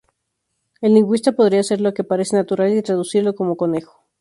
[0.81, 4.01] El lingüista podría hacer lo que parece natural y traducirlo como "conejo".